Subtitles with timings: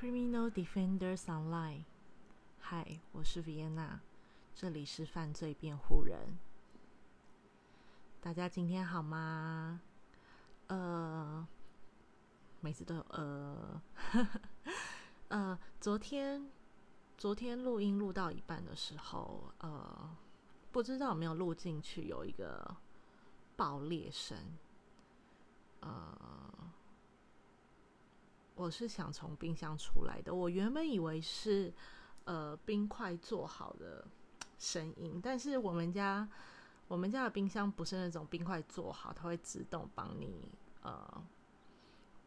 [0.00, 1.84] Criminal Defenders Online，
[2.58, 3.98] 嗨，我是 Vienna，
[4.54, 6.38] 这里是犯罪辩护人。
[8.18, 9.82] 大家今天好吗？
[10.68, 11.46] 呃，
[12.62, 13.82] 每次都有呃，
[15.28, 16.50] 呃，昨天
[17.18, 20.16] 昨天录音录到一半的时候，呃，
[20.72, 22.74] 不知道有没有录进去，有一个
[23.54, 24.38] 爆裂声，
[25.80, 26.16] 呃。
[28.60, 30.34] 我是想从冰箱出来的。
[30.34, 31.72] 我原本以为是
[32.24, 34.06] 呃冰块做好的
[34.58, 36.28] 声音，但是我们家
[36.86, 41.24] 我们家的冰箱不是那种冰块做好，它会自动帮你呃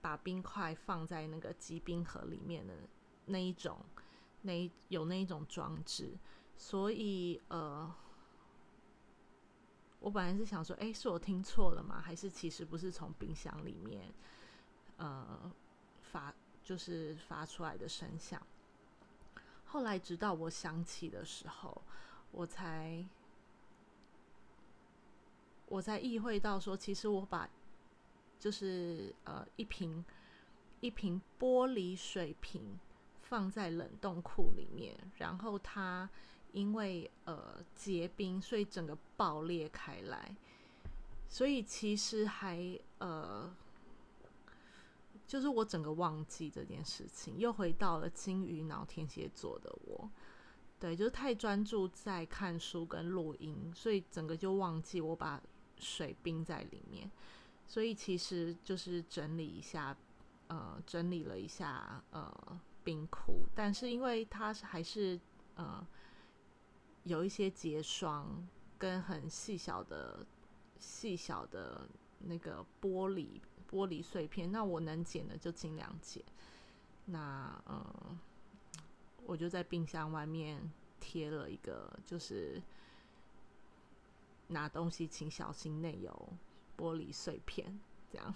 [0.01, 2.73] 把冰块放在那个机冰盒里面的
[3.27, 3.77] 那一种，
[4.41, 6.17] 那有那一种装置。
[6.57, 7.93] 所以呃，
[9.99, 12.01] 我本来是想说，哎，是我听错了吗？
[12.01, 14.11] 还是其实不是从冰箱里面
[14.97, 15.51] 呃？
[16.13, 16.31] 发
[16.63, 18.39] 就是发出来的声响。
[19.65, 21.81] 后来直到我想起的时候，
[22.31, 23.03] 我才
[25.65, 27.49] 我才意会到说，其实我把
[28.39, 30.05] 就是呃一瓶
[30.81, 32.79] 一瓶玻璃水瓶
[33.23, 36.07] 放在冷冻库里面，然后它
[36.51, 40.35] 因为呃结冰，所以整个爆裂开来，
[41.27, 43.51] 所以其实还呃。
[45.33, 50.07] 就是我整个忘记这件事情，又回到了金鱼脑天蝎座的我，
[50.79, 55.41] 对，就是太专注在看书跟录音，所以整个就忘记我把
[55.79, 57.09] 水冰在里面，
[57.65, 59.97] 所以其实就是整理一下，
[60.49, 65.19] 呃，整理了一下呃冰库，但是因为它还是
[65.55, 65.83] 呃
[67.05, 68.47] 有一些结霜
[68.77, 70.23] 跟很细小的
[70.77, 71.89] 细小的
[72.19, 73.41] 那个玻璃。
[73.73, 76.23] 玻璃碎片，那我能捡的就尽量捡。
[77.05, 78.19] 那嗯，
[79.25, 82.61] 我就在冰箱外面贴了一个，就是
[84.49, 86.29] 拿东西请小心内有
[86.77, 87.79] 玻璃碎片，
[88.11, 88.31] 这样。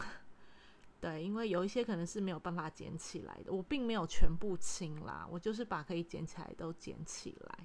[1.00, 7.60] 对，因为有一些可能是没有办法捡起来的，我并没有全部清啦，我就是把可以捡起来都捡起来。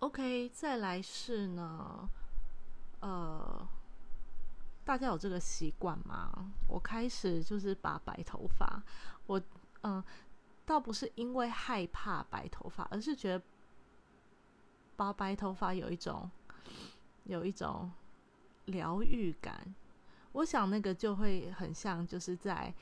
[0.00, 2.06] OK，再来是呢，
[3.00, 3.66] 呃。
[4.84, 6.52] 大家有这个习惯吗？
[6.68, 8.82] 我开始就是拔白头发，
[9.26, 9.40] 我
[9.82, 10.02] 嗯，
[10.66, 13.44] 倒不是因为害怕白头发，而是觉得
[14.96, 16.28] 拔白头发有一种
[17.24, 17.90] 有一种
[18.64, 19.72] 疗愈感。
[20.32, 22.74] 我想那个就会很像，就是在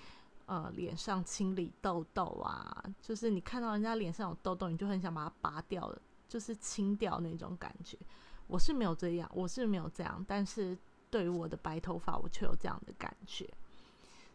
[0.46, 5.94] 呃脸上清理痘痘啊，就是你看到人家脸上有痘痘，你就很想把它拔掉，
[6.26, 7.98] 就是清掉那种感觉。
[8.46, 10.78] 我是没有这样，我是没有这样，但是。
[11.10, 13.48] 对于我的白头发，我却有这样的感觉，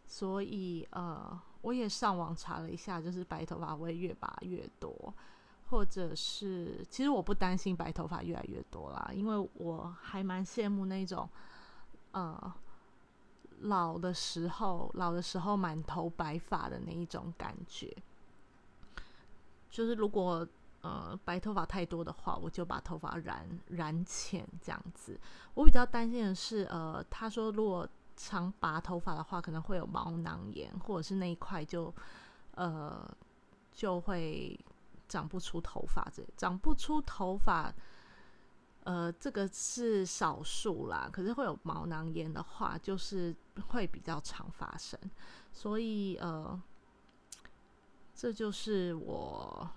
[0.06, 5.14] 所以呃，我也上网查了一下，就是白头发会越拔越多，
[5.70, 11.28] 或者是其实我不担心白头发越来越多啦，因为我还蛮羡慕那种
[12.12, 12.54] 呃
[13.60, 17.96] 老的时候，老的时候满头白发的那一种感觉，
[19.70, 20.46] 就是如果。
[20.86, 25.18] 呃，白头发太多的话，我就把头发染染浅这样子。
[25.54, 31.92] 我比较担心的是，呃，他说如果常拔头发的话，可能会有毛囊炎，或者是那一块就
[32.52, 33.04] 呃
[33.72, 34.56] 就会
[35.08, 36.06] 长不出头发。
[36.14, 37.74] 这长不出头发，
[38.84, 41.08] 呃，这个是少数啦。
[41.12, 43.34] 可是会有毛囊炎的话，就是
[43.70, 44.96] 会比较常发生。
[45.52, 46.62] 所以呃，
[48.14, 49.68] 这就是我。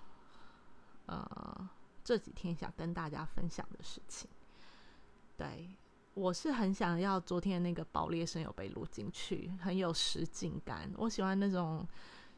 [1.10, 1.68] 呃，
[2.04, 4.30] 这几天想跟大家分享的事情，
[5.36, 5.68] 对
[6.14, 10.88] 我是很想要昨天那个爆裂声有被录进去，很有实景感。
[10.96, 11.84] 我喜欢那种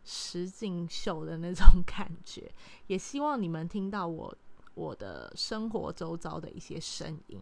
[0.04, 2.50] 实景秀的那种感觉，
[2.86, 4.34] 也希望你们听到我
[4.72, 7.38] 我的生活周遭的一些声音。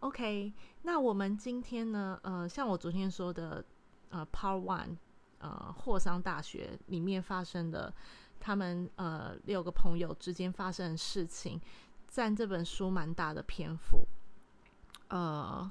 [0.00, 3.64] OK，那我们今天呢，呃，像我昨天说的，
[4.10, 4.96] 呃，Part One，
[5.40, 7.92] 呃，霍桑大学里面发生的。
[8.42, 11.60] 他们呃六个朋友之间发生的事情，
[12.08, 14.06] 占这本书蛮大的篇幅。
[15.08, 15.70] 呃，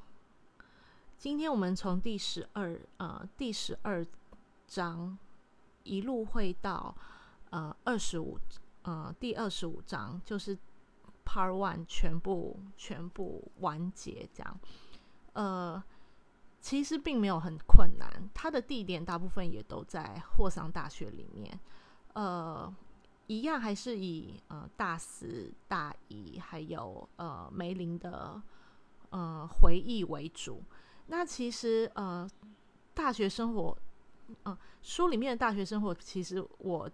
[1.17, 4.05] 今天我们从第十二呃第十二
[4.67, 5.17] 章
[5.81, 6.95] 一路会到
[7.49, 8.38] 呃二十五
[8.83, 10.55] 呃第二十五章，就是
[11.25, 14.59] Part One 全部全部完结这样。
[15.33, 15.83] 呃，
[16.61, 21.59] 其实并没有很困难，它的地点大部分也都在霍桑大学里面。
[22.13, 22.73] 呃，
[23.27, 28.41] 一样还是以呃大四、大一还有呃梅林的
[29.11, 30.61] 呃回忆为主。
[31.07, 32.29] 那其实呃
[32.94, 33.77] 大学生活
[34.44, 36.89] 嗯，书里面的大学生活，其实我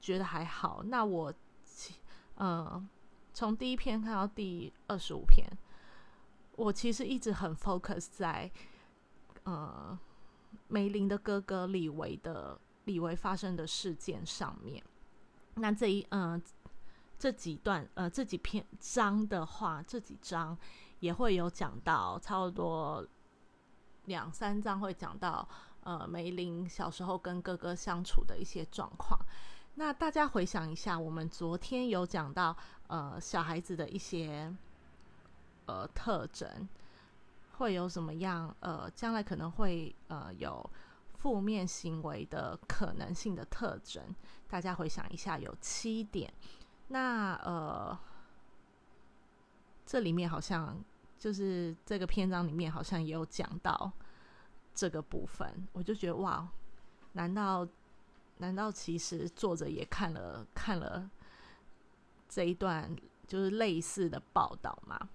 [0.00, 0.82] 觉得还好。
[0.84, 1.32] 那我，
[2.36, 2.88] 嗯，
[3.32, 5.44] 从第一篇看到第二十五篇，
[6.58, 8.50] 我其实一直很 focus 在，
[9.44, 9.96] 呃，
[10.66, 14.82] 梅林的哥哥李维的李维发生的事件上面。
[15.54, 16.42] 那这一，嗯，
[17.16, 20.58] 这几段，呃，这几篇章的话，这几章
[20.98, 23.06] 也会有讲到，差不多
[24.06, 25.48] 两三章会讲到。
[25.84, 29.18] 呃，梅林小时候跟哥哥相处的一些状况，
[29.76, 32.54] 那大家回想一下，我们昨天有讲到
[32.88, 34.54] 呃小孩子的一些
[35.68, 36.68] 呃特征，
[37.58, 40.68] 会有什么样呃将来可能会呃有
[41.16, 44.02] 负面行为的可能性的特征，
[44.48, 46.34] 大家回想一下，有七点。
[46.88, 47.96] 那呃
[49.86, 50.76] 这里面好像
[51.16, 53.92] 就是这个篇章里面好像也有讲到。
[54.74, 56.48] 这个部分，我就觉得哇，
[57.14, 57.66] 难道
[58.36, 61.10] 难道其实作者也看了看了
[62.28, 62.88] 这一段
[63.26, 65.08] 就是类似的报道吗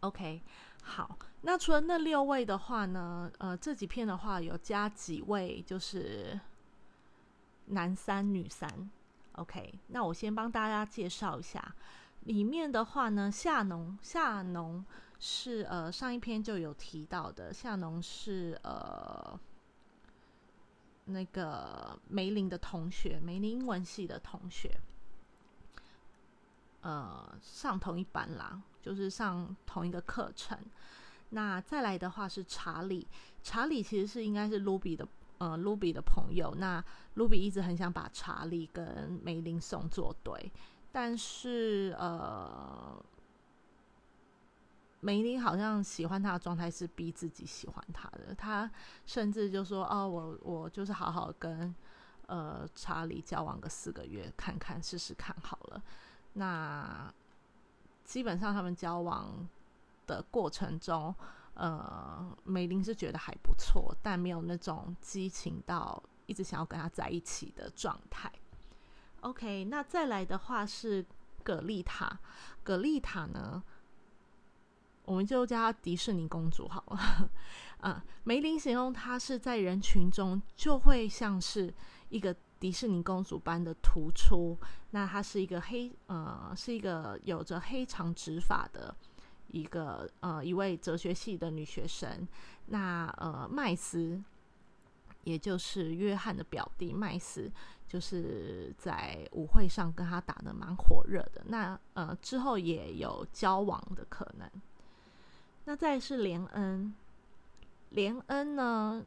[0.00, 0.42] ？OK，
[0.82, 6.38] 好，那除了那六位的话呢，呃，这几篇的话有加几位就是
[7.66, 8.90] 男三女三
[9.32, 11.74] ，OK，那我先帮大家介绍一下，
[12.20, 14.84] 里面的话呢，夏农夏农。
[15.18, 19.40] 是呃，上一篇就有提到的，夏农是呃
[21.06, 24.78] 那个梅林的同学，梅林英文系的同学，
[26.82, 30.56] 呃，上同一班啦，就是上同一个课程。
[31.30, 33.06] 那再来的话是查理，
[33.42, 35.06] 查理其实是应该是卢比的
[35.38, 36.54] 呃卢比的朋友。
[36.56, 36.82] 那
[37.14, 40.52] 卢比一直很想把查理跟梅林送作对，
[40.92, 43.04] 但是呃。
[45.00, 48.68] 梅林好像喜欢他的状态是逼自己喜欢他的，他
[49.04, 51.72] 甚至就说：“哦，我我就是好好跟
[52.26, 55.80] 呃查理交往个四个月，看看试试看好了。”
[56.32, 57.12] 那
[58.06, 59.46] 基本上他们交往
[60.06, 61.14] 的过程中，
[61.54, 68.32] 呃，梅林是觉得还不错，但没有那种激情到一直想要跟他在一起的状态。
[69.22, 71.04] OK，那再来的话是
[71.42, 72.18] 葛丽塔，
[72.62, 73.62] 葛丽塔呢？
[75.04, 77.30] 我们就叫她迪士尼公主好了。
[77.80, 81.72] 嗯， 梅林形容她是在人群中就会像是
[82.08, 84.56] 一个迪士尼公主般的突出。
[84.90, 88.94] 那她是一个黑呃，是一个有着黑长直发的
[89.48, 92.26] 一个呃一位哲学系的女学生。
[92.66, 94.22] 那呃麦斯，
[95.24, 97.50] 也就是约翰的表弟麦斯，
[97.86, 101.42] 就是在舞会上跟他打的蛮火热的。
[101.46, 104.50] 那呃之后也有交往的可能。
[105.64, 106.94] 那再是连恩，
[107.90, 109.04] 连恩呢？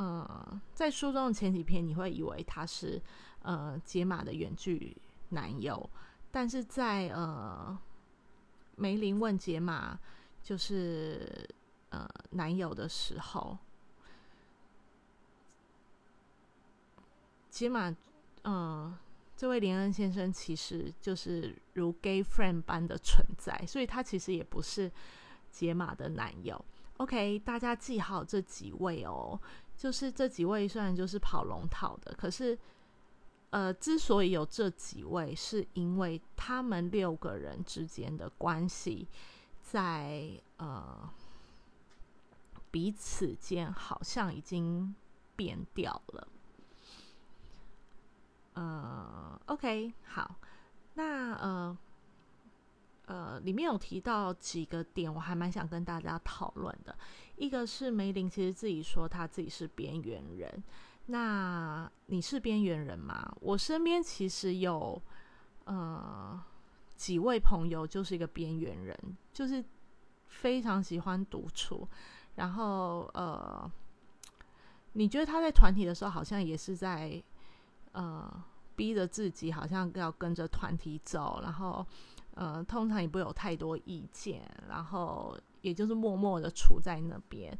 [0.00, 2.98] 呃，在书中的前几篇，你会以为他是
[3.42, 4.96] 呃杰玛的远距
[5.28, 5.90] 男友，
[6.30, 7.78] 但是在呃
[8.76, 10.00] 梅林问杰玛
[10.42, 11.46] 就是
[11.90, 13.58] 呃男友的时候，
[17.50, 17.94] 杰玛
[18.44, 18.96] 嗯，
[19.36, 24.90] 这位林恩先生其实就是如 gay friend 般的存在，所以他其实也不是。
[25.52, 26.64] 解码的男友
[26.98, 29.36] ，OK，大家记好这几位哦。
[29.80, 32.56] 就是这几位虽然就是跑龙套的，可是，
[33.48, 39.08] 呃，之所以有这几位，是因为他们六个人之间的关系，
[39.62, 41.10] 在呃
[42.70, 44.94] 彼此间好像已经
[45.34, 46.28] 变掉了。
[48.52, 50.36] 呃，OK，好，
[50.92, 51.78] 那呃。
[53.10, 56.96] 呃，里面有提到几个点，我还蛮想跟大家讨论的。
[57.34, 60.62] 一个是梅林其实自己说他自己是边缘人，
[61.06, 63.36] 那你是边缘人吗？
[63.40, 65.02] 我身边其实有
[65.64, 66.40] 呃
[66.94, 68.96] 几位朋友就是一个边缘人，
[69.32, 69.64] 就是
[70.28, 71.88] 非常喜欢独处，
[72.36, 73.68] 然后呃，
[74.92, 77.20] 你觉得他在团体的时候好像也是在
[77.90, 78.44] 呃
[78.76, 81.84] 逼着自己，好像要跟着团体走，然后。
[82.40, 87.56] 呃，通常也不会有太多意见，然后也就是默默的处在那边。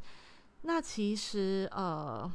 [0.63, 2.27] 那其实呃，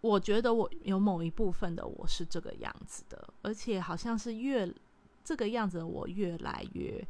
[0.00, 4.72] 我觉得我有某一部分的我是这个样子的，而且好像是越
[5.24, 7.04] 这个样子，我越来越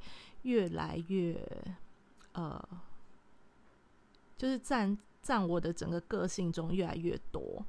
[0.45, 1.39] 越来越
[2.33, 2.59] 呃，
[4.39, 7.67] 就是占占我的整个个性中越来越多。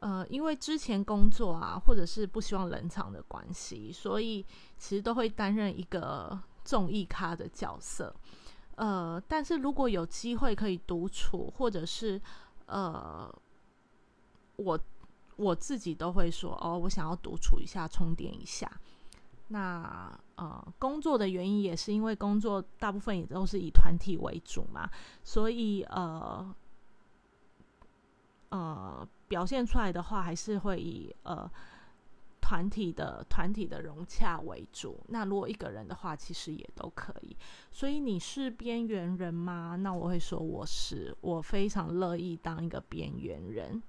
[0.00, 4.44] 呃，因为之前工作啊，或者是不希望冷场的关系，所以
[4.76, 8.14] 其实都会担任一个综艺咖的角色。
[8.76, 12.20] 呃，但是如果有机会可以独处，或者是
[12.66, 13.28] 呃，
[14.54, 14.78] 我
[15.34, 18.70] 我自己都会说，哦，我想要独处一下，充电一下。
[19.48, 24.88] 那呃，工作的原因也是因为工作大部分也都是以团体为主嘛，
[25.24, 26.54] 所以呃
[28.50, 31.48] 呃，表现出来的话还是会以呃
[32.40, 34.98] 团体的团体的融洽为主。
[35.08, 37.36] 那如果一个人的话，其实也都可以。
[37.70, 39.76] 所以你是边缘人吗？
[39.76, 43.82] 那我会说我是，我非常乐意当一个边缘人，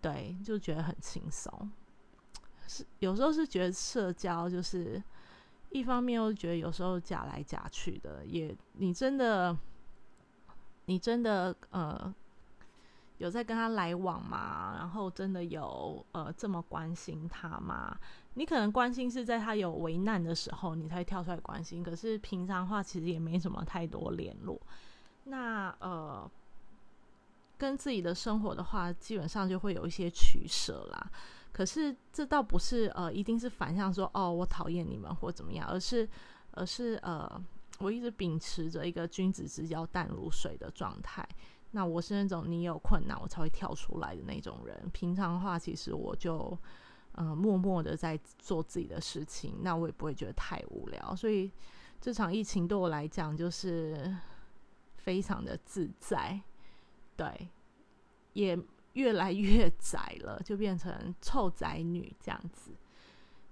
[0.00, 1.70] 对，就觉得很轻松。
[2.68, 5.02] 是有时候是觉得社交就是
[5.70, 9.56] 一方面，又觉得有时候假来假去的，也你真的
[10.84, 12.14] 你真的呃
[13.18, 14.74] 有在跟他来往吗？
[14.78, 17.96] 然后真的有呃这么关心他吗？
[18.34, 21.82] 你可能关心是在他有危难的时候，你才跳出来关心。
[21.82, 24.60] 可是平常话其实也没什么太多联络。
[25.24, 26.30] 那呃
[27.56, 31.10] 跟自己的生活的话，基本上就会有一些取舍啦。
[31.52, 36.08] 可是这倒不是呃，一定是反向说哦，我讨厌你们或怎么样，而是
[36.52, 37.28] 而是呃，
[37.80, 41.28] 我一直秉持着一个君子之交淡如水的状态。
[41.70, 44.88] 那我是那种你有困难我才会跳出来的那种人。
[44.92, 46.56] 平常的话，其实我就
[47.12, 51.14] 嗯默默的在做自己的事情，那我也不会觉得太无聊。
[51.14, 51.50] 所以
[52.00, 54.16] 这场疫情对我来讲就是
[54.96, 56.40] 非常的自在，
[57.16, 57.48] 对，
[58.32, 58.58] 也。
[58.94, 62.72] 越来越宅了，就变成臭宅女这样子。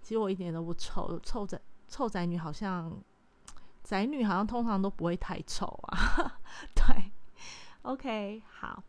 [0.02, 2.92] 其实我一点都不臭，臭宅臭宅女好像
[3.85, 6.40] 宅女好像通常都不会太臭啊。
[6.75, 7.12] 对
[7.87, 8.83] ，OK，好，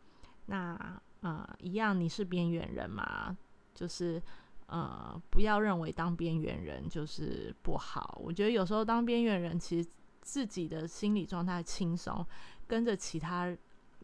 [0.46, 3.36] 那呃一样，你是边缘人嘛？
[3.74, 4.22] 就是
[4.66, 8.18] 呃不要认为当边缘人就是不好。
[8.22, 9.88] 我觉得有时候当边缘人，其实
[10.20, 12.26] 自己的心理状态轻松，
[12.66, 13.56] 跟着其他。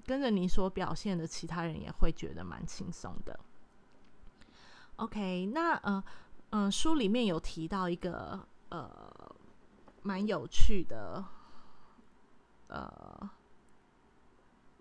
[0.06, 3.40] 跟着你所表现的，其他人也会觉得蛮轻松的。
[4.96, 6.04] OK，那呃
[6.50, 9.34] 嗯，书里面有提到一个呃
[10.02, 11.24] 蛮有趣的
[12.66, 13.30] 呃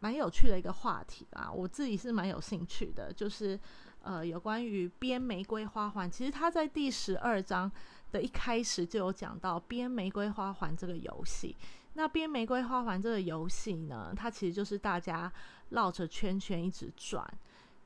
[0.04, 3.58] 蛮有趣的一个话题啊，我自己是蛮有兴趣的，就是
[4.02, 6.12] 呃有关于编玫瑰花环。
[6.12, 7.72] 其实他在第十二章
[8.12, 11.56] 的一开始就有讲到编玫瑰花环这个游戏。
[11.94, 15.32] 那编玫瑰花环这个游戏呢，它其实就是大家
[15.70, 17.26] 绕着圈圈一直转。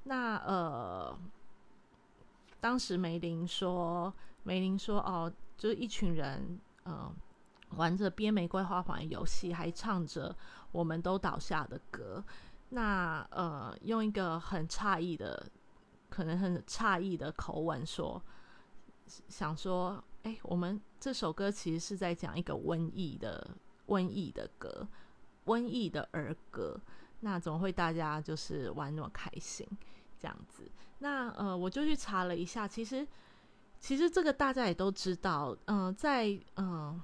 [0.05, 1.15] 那呃，
[2.59, 7.13] 当时梅林说，梅林说哦，就是一群人呃
[7.75, 10.35] 玩着编玫瑰花环游戏，还唱着
[10.71, 12.23] 我们都倒下的歌。
[12.69, 15.49] 那呃，用一个很诧异的，
[16.09, 18.21] 可能很诧异的口吻说，
[19.29, 23.55] 想说，哎，我们这首歌其实是在讲一个瘟疫的。
[23.87, 24.85] 瘟疫的歌，
[25.45, 26.77] 瘟疫的儿歌，
[27.21, 29.65] 那怎么会大家就是玩那么开心
[30.19, 30.69] 这样子？
[30.99, 33.07] 那呃，我就去查了一下，其实
[33.79, 37.01] 其实这个大家也都知道，嗯，在嗯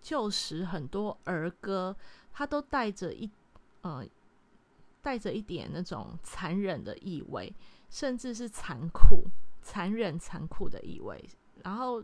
[0.00, 1.94] 旧时很多儿歌，
[2.32, 3.30] 它都带着一
[3.82, 4.04] 呃
[5.02, 7.52] 带着一点那种残忍的意味，
[7.88, 9.24] 甚至是残酷、
[9.62, 11.22] 残忍、残酷的意味，
[11.62, 12.02] 然后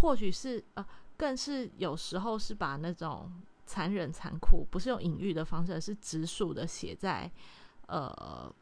[0.00, 0.86] 或许是呃。
[1.18, 3.32] 更是有时候是把那种
[3.64, 7.32] 残忍、残酷，不是用隐喻的方式，是直述的写在
[7.86, 8.54] 呃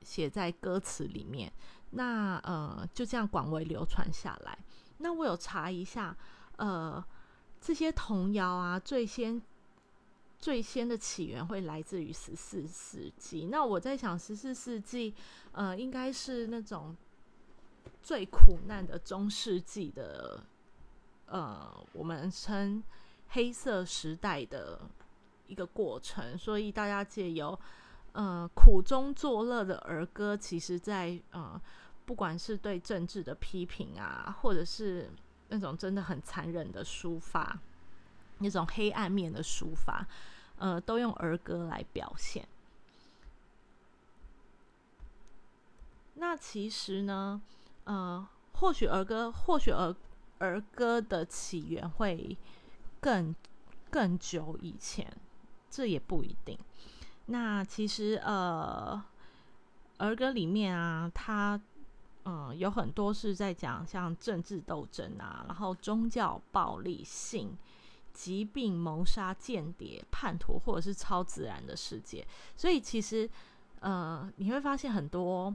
[0.00, 1.52] 写在歌词里面。
[1.90, 4.56] 那呃就这样广为流传下来。
[4.98, 6.16] 那我有查一下，
[6.54, 7.04] 呃
[7.64, 9.40] 这些童谣啊，最先
[10.38, 13.46] 最先的起源会来自于十四世纪。
[13.46, 15.14] 那我在想，十四世纪
[15.52, 16.94] 呃应该是那种
[18.02, 20.44] 最苦难的中世纪的。
[21.26, 22.84] 呃，我们称
[23.28, 24.78] 黑色时代的
[25.46, 27.58] 一个过程，所以大家借由
[28.12, 31.58] 呃苦中作乐的儿歌，其实在呃
[32.04, 35.10] 不管是对政治的批评啊，或者是
[35.54, 37.58] 那种真的很残忍的书法，
[38.38, 40.06] 那种黑暗面的书法，
[40.56, 42.46] 呃，都用儿歌来表现。
[46.14, 47.40] 那其实呢，
[47.84, 49.94] 呃，或许儿歌，或许儿。
[50.40, 52.36] 儿歌的起源会
[53.00, 53.34] 更
[53.88, 55.16] 更久以前，
[55.70, 56.58] 这也不一定。
[57.26, 59.02] 那其实呃，
[59.98, 61.58] 儿歌里面啊，它
[62.24, 67.56] 嗯有很多是在讲像政治斗争啊，然后宗教暴力、性、
[68.12, 72.26] 疾病、谋杀、间谍、叛徒，或者是超自然的世界。
[72.56, 73.28] 所以其实
[73.80, 75.54] 呃，你会发现很多，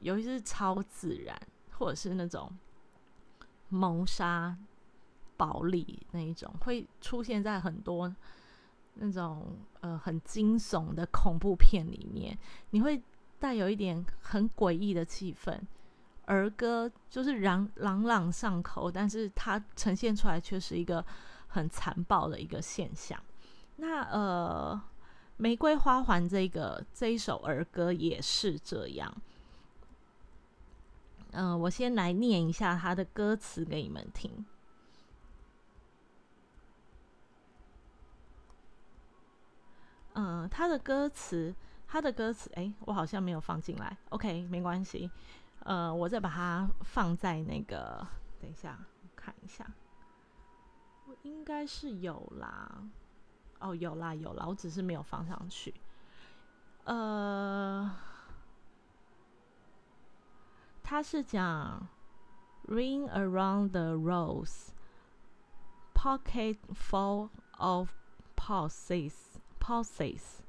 [0.00, 1.40] 尤其是超自然，
[1.78, 2.52] 或者是那种。
[3.74, 4.54] 谋杀、
[5.38, 8.14] 暴力那一种，会出现在很多
[8.96, 12.38] 那种呃很惊悚的恐怖片里面，
[12.68, 13.02] 你会
[13.42, 15.58] 带有一点很诡异的气氛。
[16.26, 21.04] 儿歌就是朗朗朗上口，但是它呈现出来却是一个
[21.48, 23.20] 很残暴的一个现象。
[23.74, 24.80] 那呃，
[25.38, 29.12] 玫瑰花环这个这一首儿歌也是这样。
[31.32, 34.46] 嗯，我先来念一下它的歌词给你们听。
[40.14, 41.52] 嗯，它的歌词，
[41.92, 43.94] 它的歌词，哎，我好像没有放进来。
[44.08, 45.10] OK，没关系。
[45.58, 48.06] 呃，我再把它放在那个，
[48.40, 48.78] 等一下
[49.14, 49.70] 看一下，
[51.06, 52.82] 我应该是有啦。
[53.60, 55.74] 哦，有啦，有啦，我只是没有放上去。
[56.84, 57.94] 呃。
[60.82, 61.86] 他是讲
[62.68, 64.70] ring around the rose,
[65.94, 67.90] pocket full of
[68.34, 69.12] pulses,
[69.60, 70.40] pulses.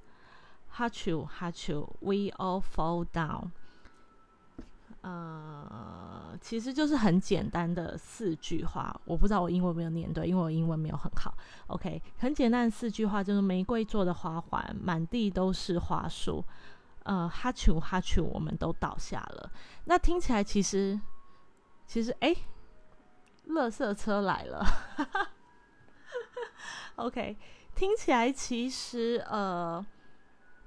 [0.77, 3.51] Hachu, hachu, we all fall down.
[5.01, 8.99] 呃，其实就是很简单的四句话。
[9.05, 11.35] 我不知道我英文没有念对，因为我英文没有很好。
[11.67, 16.43] OK，很简单的四句话就是玫瑰做的花环，满地都是花束。
[17.03, 19.51] 呃，哈丘哈丘，我们都倒下了。
[19.85, 20.97] 那听起来其实，
[21.85, 22.33] 其实哎，
[23.49, 24.65] 垃圾车来了。
[26.95, 27.35] OK，
[27.75, 29.85] 听起来其实呃，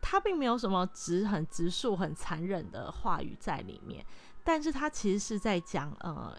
[0.09, 4.07] 他并没有什么直很直述、很残忍的话语在里面，
[4.45, 6.33] 但是他其实是在讲呃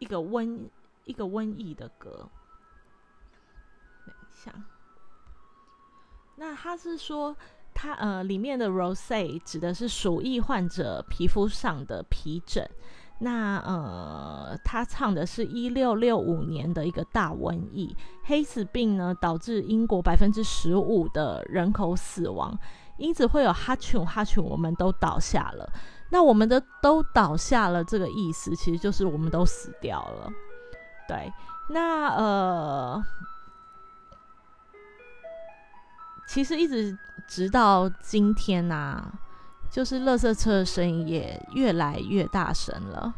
[0.00, 0.68] 一个瘟
[1.04, 2.28] 一个瘟疫的歌。
[4.04, 4.52] 等一下，
[6.34, 7.36] 那他是说。
[7.80, 12.68] 他呃，里面的 rose 指的是鼠疫患者皮肤上的皮疹。
[13.20, 22.58] 那呃，他唱的是一六六五年的一个大瘟疫，黑死病呢导致英国百分之十五的人口死亡，
[22.98, 25.66] 因此会有哈群哈群，我们都倒下了。
[26.10, 30.30] 那我们的都倒下了，这个意思其实就是我们都死掉了。
[31.08, 31.32] 对，
[31.68, 33.02] 那呃。
[36.26, 36.94] 其实一直
[37.26, 39.02] 直到今天呐，
[39.70, 43.14] 就是垃圾车的声音也越来越大声了。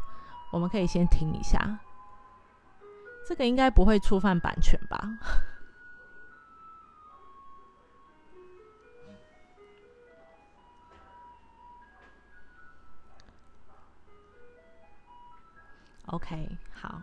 [0.53, 1.77] 我们可以先听一下，
[3.29, 5.11] 这个应该不会触犯版权吧
[16.11, 17.01] ？OK，好，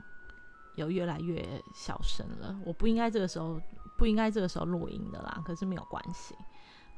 [0.76, 2.58] 有越来越小声了。
[2.66, 3.60] 我不应该这个时候。
[3.98, 6.36] 不应该这个时候录音的啦，可是没有关系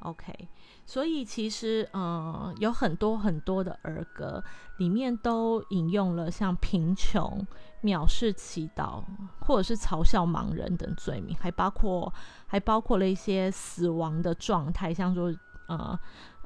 [0.01, 0.49] ，OK。
[0.85, 4.43] 所以其实，嗯，有很多很多的儿歌
[4.79, 7.47] 里面都引用了像贫穷、
[7.83, 9.01] 藐视祈祷，
[9.39, 12.13] 或者是嘲笑盲人等罪名，还包括
[12.45, 15.33] 还包括了一些死亡的状态，像说，
[15.67, 15.97] 呃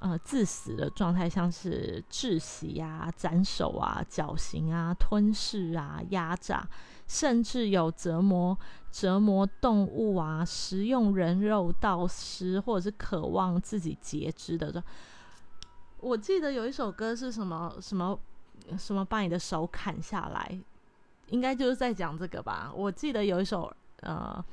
[0.04, 6.68] 呃，致死的状态，像是窒息啊、斩首啊、绞刑啊、吞噬啊、压榨。
[7.06, 8.58] 甚至有折磨、
[8.92, 14.84] 折磨动物啊，食用人肉、盗尸，或者是渴望自己截肢的。
[16.00, 18.18] 我记得有一首歌是什么什么
[18.78, 20.60] 什么，把你的手砍下来，
[21.28, 22.72] 应该就是在讲这个吧。
[22.76, 24.44] 我记得有一首呃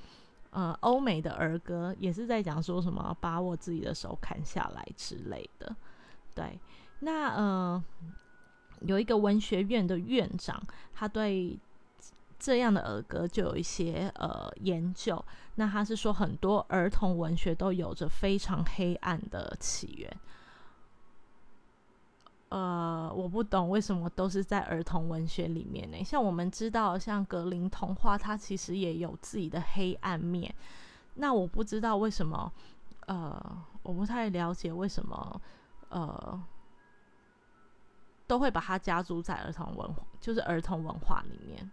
[0.50, 5.74] 呃欧美的儿歌，也是在讲说什么把我自己的手砍下来之类的。
[6.34, 6.58] 对，
[7.00, 7.84] 那呃
[8.82, 11.58] 有一个文学院的院长，他对。
[12.42, 15.22] 这样的儿歌就有一些呃研究，
[15.56, 20.16] 那他是说很多儿童文学都有着非常黑暗的起源。
[22.50, 26.04] 呃，我不懂为什么都是在儿童文学里面呢？
[26.04, 30.52] 像我们知道，像格林童话，它其实也有自己的黑暗面。
[31.14, 32.52] 那我不知道为什么，
[33.06, 35.40] 呃，我不太了解为什么，
[35.90, 36.42] 呃，
[38.26, 39.88] 都会把它加注在儿童文，
[40.20, 41.70] 就是儿童文化里面。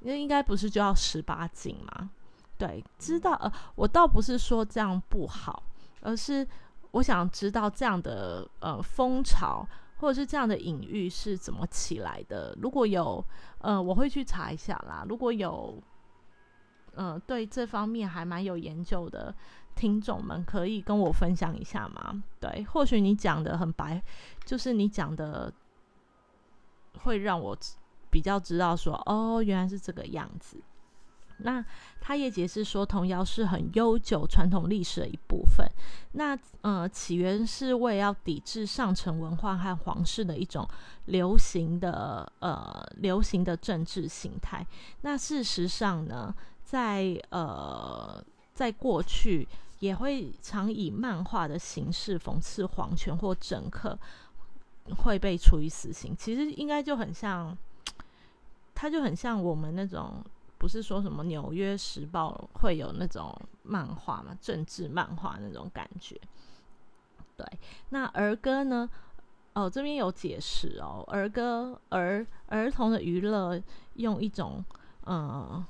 [0.00, 2.10] 那应该不是就要十八禁吗？
[2.56, 5.62] 对，知道呃，我倒不是说这样不好，
[6.00, 6.46] 而是
[6.92, 12.56] 我想知道这样的呃风潮或者是这样的隐喻是怎么起来的。
[12.60, 13.24] 如果有
[13.58, 15.04] 呃，我会去查一下啦。
[15.08, 15.82] 如果有
[16.94, 19.34] 呃对这方面还蛮有研究的
[19.74, 22.22] 听众们，可以跟我分享一下吗？
[22.40, 24.02] 对，或许你讲的很白，
[24.44, 25.52] 就是你讲的
[27.02, 27.56] 会让我。
[28.12, 30.60] 比较知道说哦，原来是这个样子。
[31.42, 31.64] 那
[32.00, 35.66] 他也解释说，童谣是很悠久传统历史的一部分。
[36.12, 40.68] 那呃，起源是为要抵制上层文化和皇室的一种
[41.06, 44.66] 流行的呃流行的政治形态。
[45.02, 48.22] 那事实上呢，在呃
[48.52, 49.46] 在过去
[49.78, 53.98] 也会常以漫画的形式讽刺皇权或政客
[54.98, 56.16] 会被处以死刑。
[56.16, 57.56] 其实应该就很像，
[58.74, 60.24] 他就很像我们那种。
[60.60, 66.14] 不是说什么《纽约时报》会有那种漫画嘛，政治漫画那种感觉。
[67.34, 67.46] 对，
[67.88, 68.90] 那儿歌呢？
[69.54, 73.58] 哦，这边有解释哦，儿歌儿儿童的娱乐
[73.94, 74.62] 用一种
[75.04, 75.64] 呃。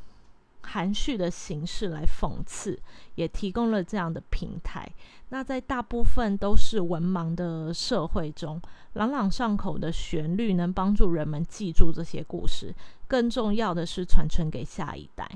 [0.62, 2.78] 含蓄的形式来讽刺，
[3.14, 4.86] 也提供了这样的平台。
[5.30, 8.60] 那在大部分都是文盲的社会中，
[8.92, 12.74] 朗朗上口的旋律能帮助人们记住这些故事。
[13.10, 15.28] 更重要的是传承给下一代。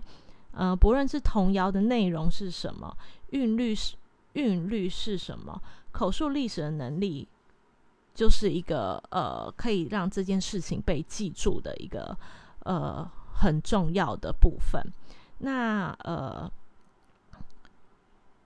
[0.53, 2.97] 呃，不论是童谣的内容是什么，
[3.31, 3.97] 韵律是
[4.35, 5.61] 韵律是什么，
[5.91, 7.27] 口述历史的能力，
[8.15, 12.17] 就是一个呃可以让这件事情被记住的一个
[12.61, 14.81] 呃很重要的部分。
[15.39, 16.49] 那呃，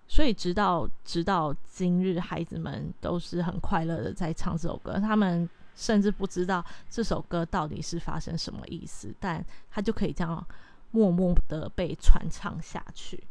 [0.06, 4.98] 所以直到直到今日，孩子们都是很快乐的在唱这首歌。
[4.98, 5.46] 他们
[5.78, 10.44] 甚至不知道这首歌到底是发生什么意思，但他就可以这样
[10.90, 13.22] 默默的被传唱下去。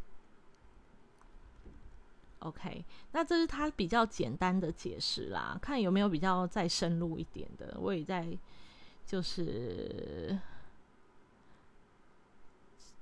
[2.39, 7.77] OK，那这是他比较简单的解释啦，看有没有比较再深入一点的。
[7.79, 8.37] 我也在
[9.05, 10.39] 就是。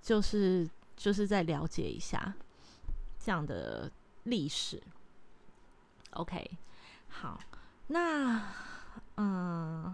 [0.02, 2.36] 就是就是在了解一下
[3.18, 3.92] 这样的
[4.26, 4.80] 历史。
[6.12, 6.48] OK，
[7.08, 7.40] 好，
[7.88, 8.54] 那
[9.18, 9.94] 嗯，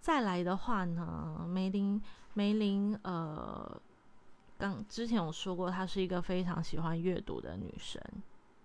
[0.00, 2.00] 再来的话呢，梅林
[2.34, 3.80] 梅林呃，
[4.58, 8.02] 刚之前我说过，她是一个非常喜欢阅读的女生，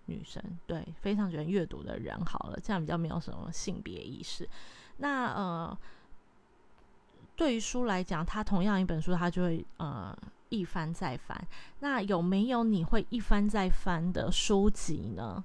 [0.06, 2.18] 女生对，非常喜欢阅读的人。
[2.24, 4.48] 好了，这样比较没有什么性别意识。
[4.98, 5.78] 那呃，
[7.36, 10.16] 对于书来讲，它同样一本书，它就会呃。
[10.50, 11.46] 一翻再翻，
[11.80, 15.44] 那有没有你会一翻再翻的书籍呢？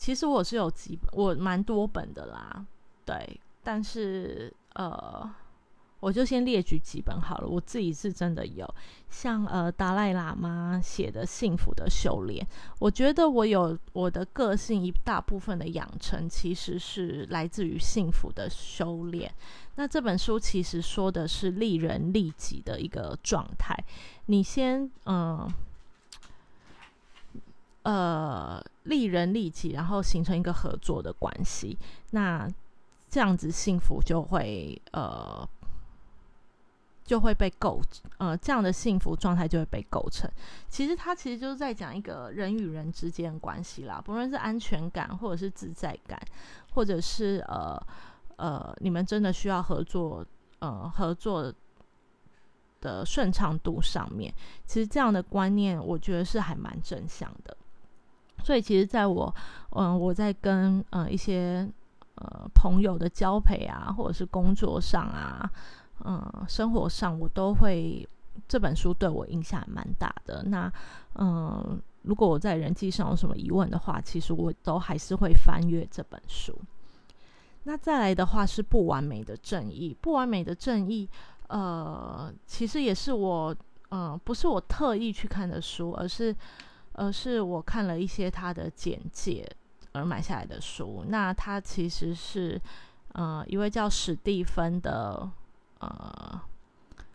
[0.00, 2.64] 其实我是有几，我蛮多本的啦，
[3.04, 5.30] 对，但是呃。
[6.00, 8.66] 我就先列举几本好了，我自己是真的有，
[9.10, 12.42] 像呃达赖喇嘛写的《幸福的修炼》，
[12.78, 19.30] 我觉得我有我的个性一大部分的养成其实是来自于幸福的修炼。
[19.74, 23.76] 那这本书其实说的是利人利己的一个状态，
[24.24, 25.46] 你先嗯
[27.82, 31.78] 呃利人利己，然后形成一个合作的关系，
[32.10, 32.48] 那
[33.08, 35.48] 这样子幸福就会呃。
[37.02, 37.82] 就会被构，
[38.18, 40.30] 呃，这样的幸福状态就会被构成。
[40.68, 46.20] 其实他其实就是在讲一个人与人之间的关系啦，不论是安全感，或者是自在感，
[46.72, 47.76] 或者是呃
[48.36, 50.24] 呃，你们真的需要合作，
[50.60, 51.52] 呃，合作
[52.80, 54.32] 的顺畅度上面，
[54.64, 57.56] 其实这样的观念，我觉得是还蛮正向的。
[58.42, 59.34] 所以，其实在我，
[59.70, 61.68] 嗯，我在跟呃一些
[62.14, 65.50] 呃朋友的交配啊，或者是工作上啊。
[66.02, 68.08] 嗯，生活上我都会
[68.48, 70.42] 这本书对我影响蛮大的。
[70.44, 70.72] 那
[71.16, 76.58] 嗯，如果我在人际上有什么疑问的话，其实我都还是会翻阅这本书。
[77.64, 81.06] 那再来的话是不完美的正义，不完美的正义，
[81.48, 83.54] 呃，其实也是我
[83.90, 86.34] 嗯，不是我特意去看的书，而是
[87.00, 89.48] 而是我看了一些他的简介
[89.92, 91.04] 而买下来的书。
[91.08, 92.60] 那他其实是
[93.12, 95.30] 呃一位叫史蒂芬的。
[95.82, 96.38] 呃，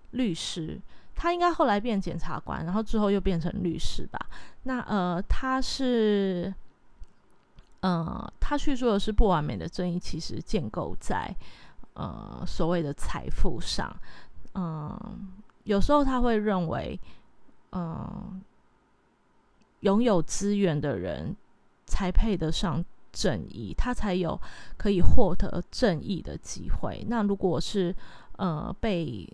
[0.09, 0.81] 律师，
[1.13, 4.19] 他应该后来变检察官，然后之后又变成律师吧。
[4.63, 6.51] 那呃，他是，
[7.81, 11.31] 呃，他叙述的是不完美的正义，其实建构在
[11.93, 13.95] 呃所谓的财富上。
[14.55, 14.99] 嗯，
[15.65, 16.99] 有时候他会认为，
[17.73, 18.41] 嗯，
[19.85, 21.35] 拥有资源的人
[21.85, 24.39] 才配得上正义，他才有
[24.77, 27.05] 可以获得正义的机会。
[27.07, 27.95] 那如果是
[28.37, 29.25] 呃，被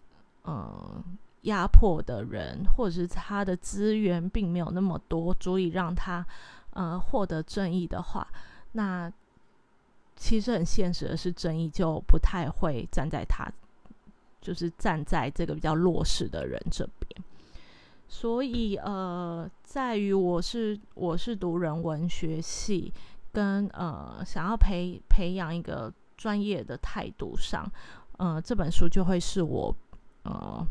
[0.44, 1.04] 呃
[1.44, 6.24] 压迫的人，或者是他的资源并没有那么多，足以让他
[6.72, 8.28] 呃获得正义的话，
[8.74, 9.12] 那
[10.18, 13.52] 其实很现实的是，正义就不太会站在他，
[14.42, 17.24] 就是站在这个比较弱势的人这边。
[18.14, 22.94] 所以呃，在于我是我是读人文学系，
[23.32, 27.66] 跟呃想要培培养一个专业的态度上。
[28.18, 29.74] 呃，这本书就会是我
[30.24, 30.62] 呃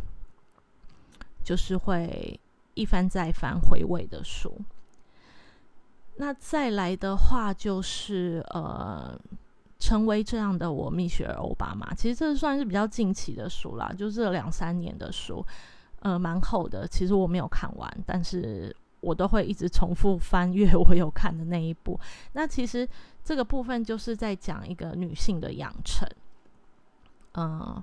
[1.42, 2.38] 就是会
[2.74, 4.54] 一翻再翻回味的书。
[6.16, 9.18] 那再来的话，就是呃，
[9.78, 11.94] 成为这样的我，蜜雪儿奥巴马。
[11.94, 15.42] 其实这算是比较近期的书啦，就这两三年的书，
[16.00, 16.86] 呃，蛮厚的。
[16.86, 21.98] 其实我没有看完，但是我都会一直重复翻阅我有看的那一部。
[22.32, 22.86] 那其实
[23.24, 26.08] 这个部分就是在讲一个女性的养成，
[27.34, 27.82] 嗯，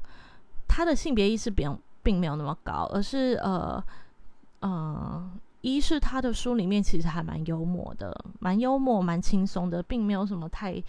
[0.67, 3.83] 她的性别意识并并没有那么高，而是呃，
[4.61, 5.39] 嗯。
[5.61, 10.81] 一是她的书里面其实还蛮幽默的，蛮幽默、蛮轻松的，并没有什么太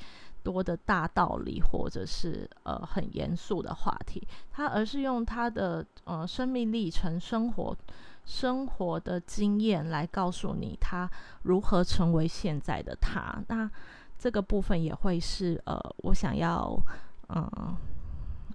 [0.48, 4.26] 多的大道理或者是呃很严肃的话题。
[4.50, 7.76] 他而是用他的呃生命历程、生活
[8.24, 11.10] 生活的经验来告诉你他
[11.42, 13.38] 如何成为现在的他。
[13.48, 13.70] 那
[14.18, 16.80] 这个部分也会是呃我想要
[17.28, 17.76] 嗯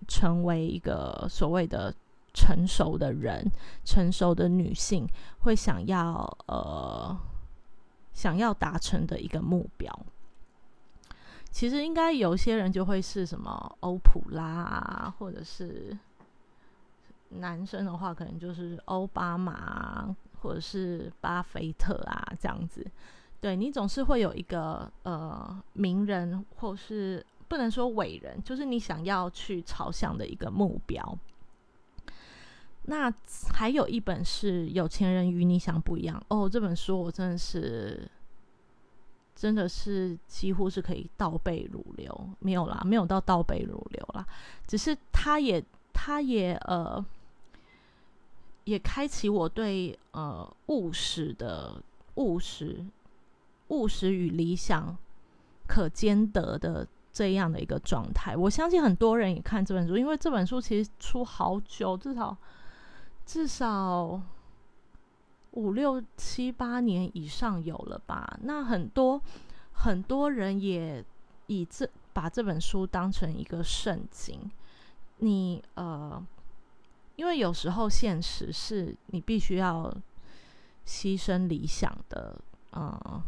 [0.08, 1.94] 成为一个所谓的。
[2.36, 3.46] 成熟的人，
[3.86, 5.08] 成熟的女性
[5.42, 7.16] 会想要呃
[8.12, 9.88] 想要达成的一个目标，
[11.54, 15.96] 其实应该有些人就会是什么欧普拉啊，或者是
[17.30, 22.84] 男生的话，可能就是奥巴马或者是巴菲特啊这样子。
[23.40, 31.18] 对你总是会有一个呃名人，或是不能说伟人，就是你想要去朝向的一个目标。
[32.86, 33.14] 那
[33.54, 38.10] 还有一本是《有钱人与你想不一样》哦，这本书我真的是，
[39.44, 44.26] 真的是几乎是可以倒背如流，没有啦，没有到倒背如流啦，
[44.66, 47.04] 只是他也，他也呃，
[48.64, 51.76] 也开启我对呃务实的
[52.16, 52.86] 务实、
[53.68, 54.96] 务实与理想
[55.68, 58.38] 可兼得的这样的一个状态。
[58.38, 62.38] 我相信很多人也看这本书，因为这本书其实出好久，至少。
[63.26, 64.22] 至少
[65.54, 68.38] 五六七八年以上有了吧？
[68.44, 69.22] 那很多
[69.72, 71.04] 很多人也
[71.48, 74.50] 以这把这本书当成一个圣经。
[75.18, 76.22] 你呃，
[77.16, 79.96] 因为有时候现实是你必须要
[80.86, 82.36] 牺牲理想的。
[82.76, 83.22] 嗯，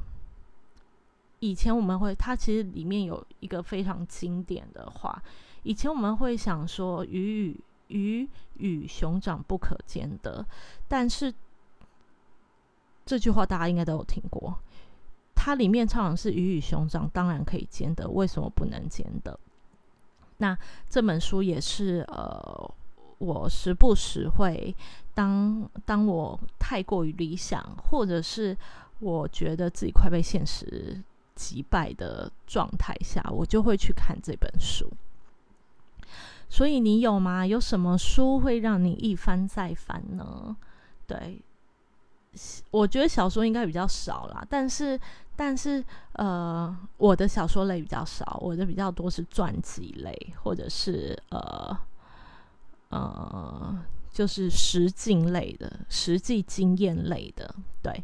[1.39, 5.21] 以前我们会，它其实里面有一个非常经典的话。
[5.61, 10.45] 以前我们会想说，鱼与鱼与熊掌不可兼得，
[10.87, 11.33] 但是
[13.05, 14.57] 这句话大家应该都有听过。
[15.35, 19.39] 它里面唱的是鱼与熊掌当然可以兼得，为什么不能兼得？
[20.37, 20.57] 那
[20.89, 22.71] 这本书也是呃，
[23.19, 24.75] 我时不时会
[25.13, 28.57] 当当我太过于理想，或者是
[28.99, 30.99] 我觉得自己快被现实
[31.35, 34.91] 击败的状态下，我就会去看这本书。
[36.49, 37.45] 所以你有吗？
[37.45, 40.57] 有什么书会让你一翻再翻呢？
[41.05, 41.41] 对，
[42.71, 44.45] 我觉得小说应该比较少啦。
[44.49, 44.99] 但是，
[45.35, 51.77] 但是，呃，我的小说类比较少，我的比较多是传记类，或者是呃
[52.89, 53.77] 呃，
[54.11, 57.53] 就是实境类的、实际经验类的。
[57.81, 58.03] 对，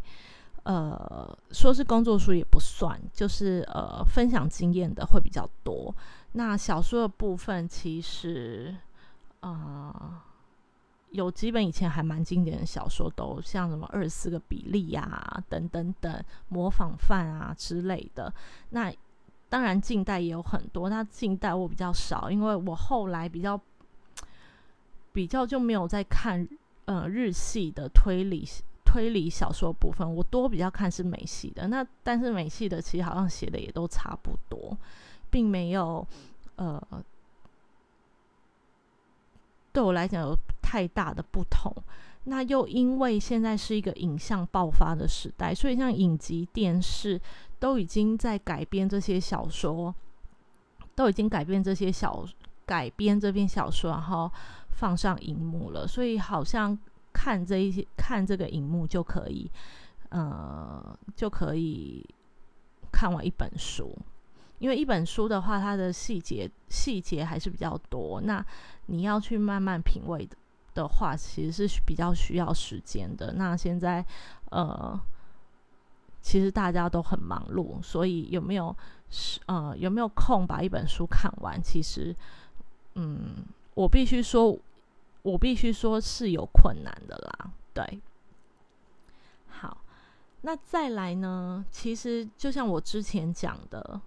[0.63, 5.93] 呃，说是工作书也不算，就是呃，分享经验的会比较多。
[6.33, 8.75] 那小说的部分，其实，
[9.41, 10.21] 呃，
[11.11, 18.33] 有几本以前还蛮经典的小说，都像什么二十四个比例呀，等等等，模仿犯啊之类的。
[18.69, 18.93] 那
[19.49, 23.59] 当然近代也有很多，那近代我比较少，因为我后来比较
[25.11, 26.47] 比较就没有在看
[26.85, 28.47] 呃日系的推理
[28.85, 31.67] 推理小说部分，我多比较看是美系的。
[31.67, 34.77] 那但是美系的其实好像写的也都差不多。
[35.29, 36.05] 并没有，
[36.57, 36.81] 呃，
[39.71, 40.37] 对我来讲有
[40.71, 41.75] 太大的不同。
[42.23, 47.19] 那又因为现在是一个影像爆发的时代，所以像影集、电视
[47.59, 49.93] 都已经在改编这些小说，
[50.95, 52.25] 都已经改编这些小
[52.65, 54.31] 改编这篇小说，然后
[54.69, 55.85] 放上荧幕了。
[55.85, 56.77] 所以好像
[57.11, 59.51] 看这一些看这个荧幕就可以，
[60.09, 62.05] 呃，就可以
[62.93, 63.93] 看完一本书。
[64.59, 68.45] 因为一本书的话，它的细节细节还是比较多，那
[68.85, 70.37] 你要去慢慢品味的
[70.73, 73.33] 的话，其实是比较需要时间的。
[73.33, 74.05] 那现在，
[74.49, 74.99] 呃，
[76.21, 78.75] 其实大家都很忙碌，所以有没有
[79.09, 81.61] 是呃有没有空把一本书看完？
[81.61, 82.15] 其实，
[82.95, 84.57] 嗯，我必须说，
[85.21, 87.51] 我必须说是有困难的啦。
[87.73, 88.01] 对，
[89.47, 89.77] 好，
[90.41, 91.65] 那再来呢？
[91.71, 94.01] 其实就像我之前讲的。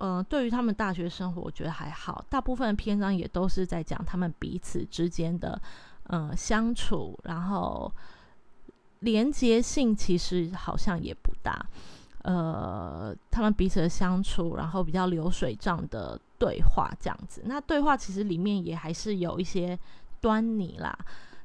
[0.00, 2.24] 嗯，对于他们大学生活，我觉得还好。
[2.30, 5.60] 大部分的篇章也都是在讲他们彼此之间的，
[6.04, 7.92] 呃相处，然后
[9.00, 11.66] 连接性其实好像也不大。
[12.22, 17.42] 呃，他们彼此的相处，然后比较流水账的对话这样子。
[17.44, 19.78] 那对话其实里面也还是有一些
[20.20, 20.98] 端倪啦。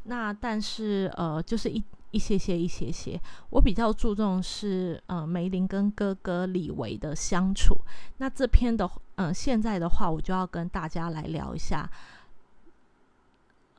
[0.03, 1.81] 那但是呃，就是一
[2.15, 3.19] 一些些一些些。
[3.49, 7.77] 我比较注重是呃梅林跟哥哥李维的相处。
[8.17, 11.89] 那这篇的嗯，现在的话，我就要跟大家来聊一下。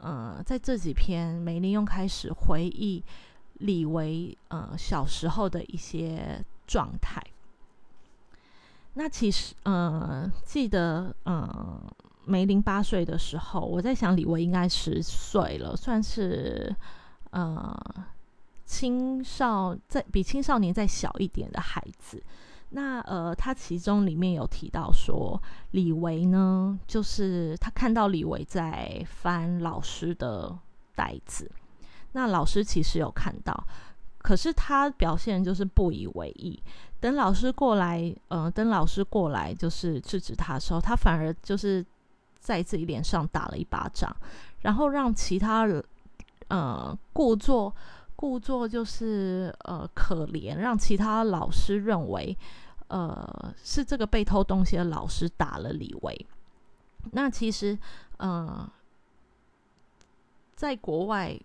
[0.03, 3.03] 嗯，在这几篇，梅林又开始回忆
[3.55, 6.45] 李维呃小时候的一些。
[6.69, 7.23] 状态。
[8.95, 11.81] 那其实，呃，记得，呃，
[12.25, 16.75] 梅林八岁的时候，我在想李维应该十岁了，算是
[17.31, 17.73] 呃
[18.67, 22.23] 青少在比青少年再小一点的孩子。
[22.71, 30.55] 那呃，他其中里面有提到说，李维呢，就是他看到李维在翻老师的
[30.97, 31.49] 袋子，
[32.13, 33.65] 那老师其实有看到。
[34.19, 36.61] 可是他表现就是不以为意。
[36.99, 41.87] 等老师过来，呃，等老师过来就是制止他的时候，他反而就是
[42.41, 44.15] 在自己脸上打了一巴掌，
[44.63, 45.83] 然后让其他人，
[46.49, 47.73] 呃，故作
[48.17, 52.37] 故作就是呃可怜，让其他老师认为，
[52.89, 56.27] 呃，是这个被偷东西的老师打了李维。
[57.13, 57.79] 那其实，
[58.17, 58.69] 呃，
[60.55, 61.39] 在国外，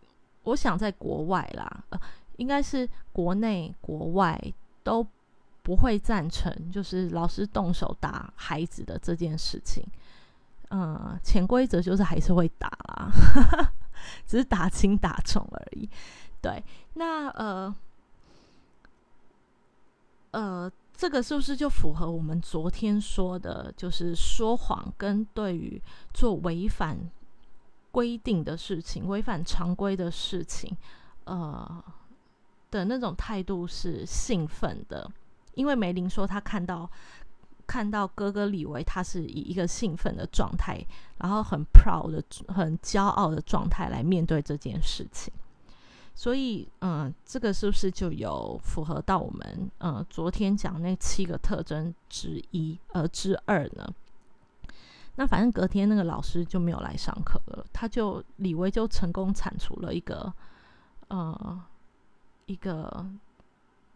[0.43, 1.83] 我想在国外啦，
[2.37, 4.41] 应该是国内国外
[4.81, 5.05] 都
[5.61, 9.85] 不会赞成，就是老师动手打孩子的这件事情。
[10.69, 13.11] 嗯，潜规则就是还是会打啦，
[14.25, 15.87] 只是打轻打重而已。
[16.41, 17.75] 对，那呃
[20.31, 25.81] 呃，这个是不是就符合我们昨天说的，就是说谎跟对于
[26.13, 26.97] 做违反
[27.91, 30.75] 规定的事情、违反常规的事情，
[31.25, 31.83] 呃。
[32.71, 35.11] 的那种态度是兴奋的，
[35.55, 36.89] 因为梅林说他看到
[37.67, 40.81] 看到哥哥李维，他是以一个兴奋的状态，
[41.17, 45.33] 然后很 proud 的、很骄傲的状态来面对这件事情。
[46.21, 53.91] 所以，嗯，这个是不是就有符合到我们嗯昨天讲那七个特征之一呃之二呢？
[55.15, 60.31] 那反正隔天那个老师就没有来上课了，他就李维就成功铲除了一个
[61.07, 61.61] 呃。
[62.47, 63.05] 一个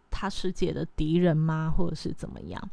[0.10, 2.70] 他世界的敌人吗，或者是怎么样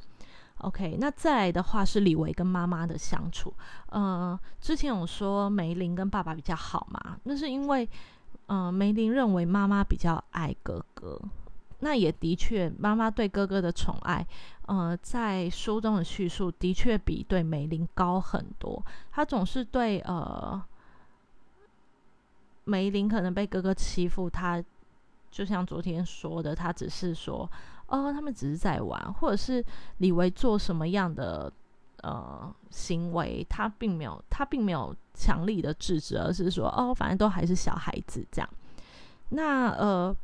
[0.58, 3.52] ？OK，那再来的话是李维跟妈妈的相处。
[3.88, 7.18] 呃，之前有说梅林跟爸爸比较好嘛？
[7.24, 7.88] 那是因为，
[8.46, 11.20] 嗯，梅林认为妈妈比较爱哥哥。
[11.80, 14.26] 那也的确，妈妈对哥哥的宠爱，
[14.66, 18.84] 呃，在书中的叙述的确比对梅林高很多。
[19.10, 20.62] 他总是对呃
[22.64, 24.62] 梅林可能被哥哥欺负，他。
[25.32, 27.50] 就像昨天说的，他只是说，
[27.86, 29.64] 哦，他们只是在玩，或者是
[29.96, 31.50] 李维做什么样的
[32.02, 38.48] 呃行为，他并没有，他并没有强力的制止，而是说，哦，反正都还是小孩子这样。
[39.30, 40.14] 那呃，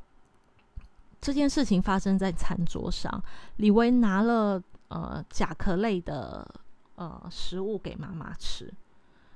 [1.20, 3.22] 这件事情发生在餐桌上，
[3.57, 6.46] 李维拿了呃甲壳类的
[6.96, 8.72] 呃食物给妈妈吃，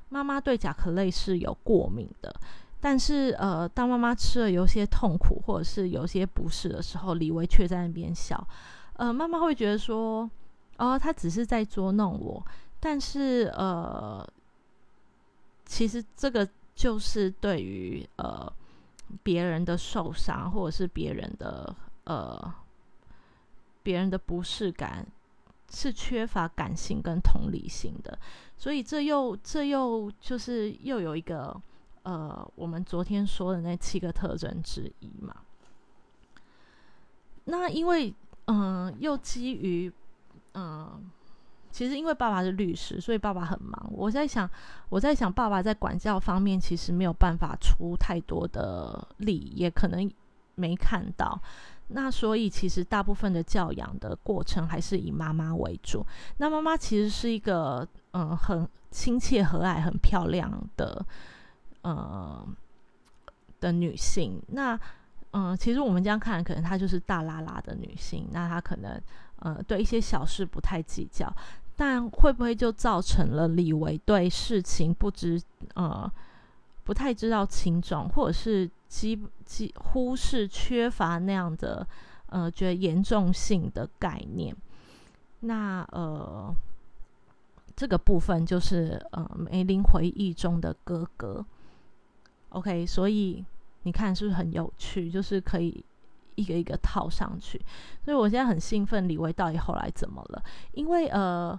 [0.09, 2.35] 妈妈对甲壳类是有过敏的。
[2.81, 8.45] 但是，呃，当妈妈吃了有些痛苦或者是有些不适的时候，李维却在那边笑。
[8.95, 10.29] 呃，妈妈会觉得说，
[10.79, 12.45] 哦，他只是在捉弄我。
[12.81, 14.29] 但是，呃，
[15.65, 18.53] 其实这个就是对于呃
[19.23, 22.55] 别人的受伤或者是别人的呃
[23.83, 25.07] 别人的不适感，
[25.71, 28.19] 是缺乏感性跟同理心的。
[28.57, 31.61] 所以，这又这又就是又有一个。
[32.05, 35.37] 呃，我们昨天说的那七个特征之一嘛。
[37.45, 38.13] 那因为，
[38.47, 39.93] 嗯，又基于，
[40.55, 41.09] 嗯，
[41.73, 43.91] 其实因为爸爸是律师，所以爸爸很忙。
[43.91, 44.49] 我在想，
[44.91, 50.09] 我在想，爸爸在管教方面其实没有办法出太多的力，也可能
[50.55, 51.41] 没看到。
[51.89, 56.07] 那所以，其实大部分的教养的过程还是以妈妈为主。
[56.37, 61.05] 那妈妈其实是一个，嗯，很亲切、和蔼、很漂亮的。
[61.83, 62.47] 呃
[63.59, 64.79] 的女性，那
[65.33, 69.03] 嗯，其实我们这样看，可能她就是大拉拉的女性，那她可能
[69.41, 71.29] 呃对一些小事不太计较，
[71.77, 75.41] 但会不会就造成了李维对事情不知
[75.75, 76.11] 呃
[76.85, 81.87] 不太知道轻重，或者是几几忽视缺乏那样的
[82.27, 84.55] 呃觉得严重性的概念？
[85.41, 86.55] 那呃
[87.75, 91.45] 这个部分就是呃梅林回忆中的哥哥。
[92.51, 93.45] OK，所以
[93.85, 95.11] 你看是不是很有趣？
[95.11, 95.85] 就是可以
[96.43, 97.61] 一个一个套上去。
[98.05, 100.43] 所以我现在很兴奋，李维到底后来怎么了？
[100.73, 101.59] 因为呃，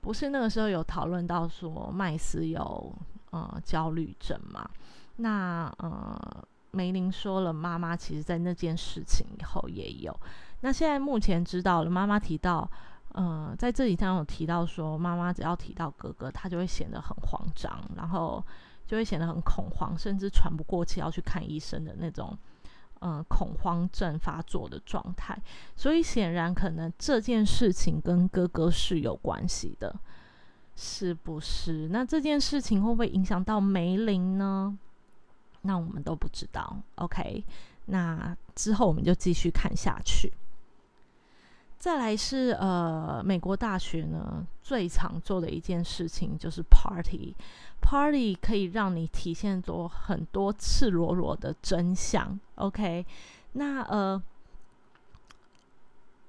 [0.00, 2.94] 不是那个时候有讨论到说麦斯有
[3.30, 4.68] 呃焦虑症嘛？
[5.16, 10.14] 那呃，梅林说了，妈妈其实在那件事情以后也有。
[10.60, 12.68] 那现在目前知道了，妈妈提到。
[13.18, 18.44] 嗯，在这里上有提到说，妈妈只要提到哥哥，他就会显得很慌张，然后
[18.86, 22.36] 就会显得很恐慌，甚至喘不过气要去看医生的那种，
[23.00, 25.36] 嗯，恐慌症发作的状态。
[25.74, 29.94] 所以显然可能这件事情跟哥哥是有关系的，
[30.74, 31.88] 是不是？
[31.88, 34.76] 那这件事情会不会影响到梅林呢？
[35.62, 36.76] 那我们都不知道。
[36.96, 37.44] OK，
[37.86, 40.32] 那之后我们就继续看下去。
[41.78, 52.38] 再来是呃，美国大学呢最常做的一件事情就是 party，party 可以让你体现出很多赤裸裸的真相。
[52.56, 53.06] OK，
[53.52, 54.20] 那呃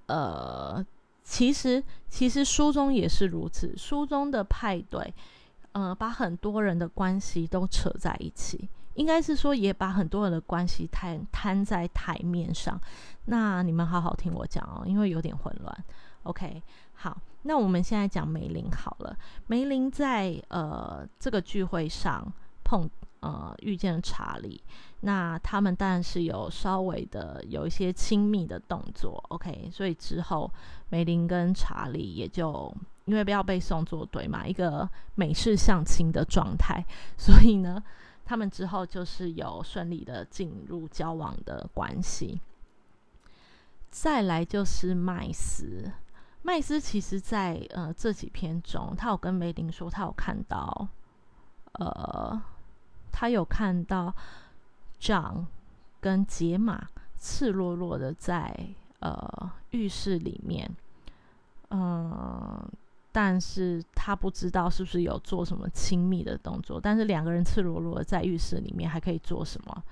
[0.08, 0.86] 呃，
[1.24, 5.14] 其实其实书中也是如此，书中的派对，
[5.72, 8.70] 呃，把很多人的关系都扯在一起。
[8.98, 12.80] 应该是说，也把很多人的关系摊摊在台面上。
[13.26, 15.86] 那你们好好听我讲哦，因为有点混乱。
[16.24, 16.62] OK，
[16.94, 19.16] 好，那我们现在讲梅林好了。
[19.46, 22.26] 梅林在呃这个聚会上
[22.64, 22.90] 碰
[23.20, 24.60] 呃遇见了查理，
[25.02, 29.24] 那他们当然是有稍微的有一些亲密的动作。
[29.30, 30.52] OK，所以之后
[30.90, 32.74] 梅林跟查理也就
[33.06, 36.84] 因为不要被送作对嘛，一个美式相亲的状态，
[37.16, 37.84] 所以呢。
[38.28, 42.42] 他们之后就是有顺利的进入交往的关系。
[43.90, 45.90] 再来就是麦斯，
[46.42, 50.90] 麦斯其实在呃这几篇中，他有跟梅林说，他有看到，
[51.80, 52.42] 呃，
[53.14, 54.14] 他有看到
[55.00, 55.48] 长
[56.02, 56.86] 跟杰玛
[57.18, 58.54] 赤裸裸的在
[59.00, 60.70] 呃浴室里面，
[61.70, 62.70] 嗯。
[63.10, 69.84] 但是他不知道是不是有做什么亲密的动作，但是两个人赤裸裸的在浴室里面还可以做什么？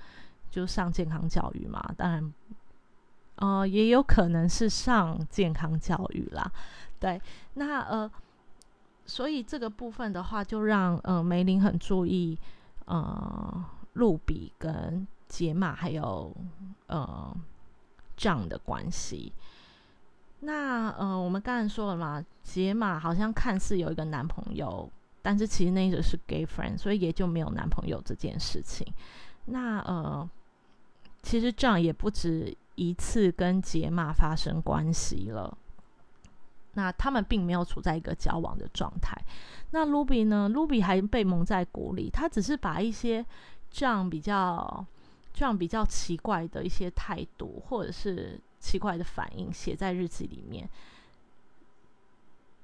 [0.50, 1.78] 就上健康教育嘛？
[1.98, 2.34] 当然，
[3.34, 6.50] 呃，也有可能是上健康教育啦。
[6.98, 7.20] 对，
[7.52, 8.10] 那呃，
[9.04, 12.38] 所以这个部分的话，就让呃梅林很注意
[12.86, 16.34] 呃露比跟杰玛还有
[16.86, 17.36] 呃
[18.16, 19.30] 这样的关系。
[20.40, 24.88] 那呃，我们刚才说了嘛，杰玛好像看似有一个男朋友，
[25.22, 28.86] 但是其实那个是 gay friend，所以也就没有男朋友这件事情。
[29.46, 30.28] 那呃，
[31.22, 35.56] 其实这样也不止一次跟杰玛发生关系了。
[36.74, 39.18] 那他们并没有处在一个交往的状态。
[39.70, 43.24] 那 Ruby 呢？Ruby 还被蒙在鼓里，他只是把一些
[43.70, 44.84] 这样比较
[45.32, 48.38] 这样比较奇怪的一些态度，或者是。
[48.66, 50.68] 奇怪的反应写在日记里面，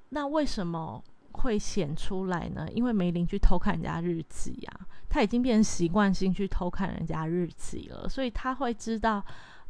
[0.09, 1.01] 那为什么
[1.31, 2.69] 会显出来呢？
[2.73, 9.25] 因为梅林去偷看人家日记啊，他已经变成习惯性去偷看人家日记了，所以他会知道